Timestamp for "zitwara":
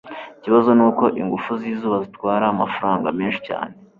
2.03-2.43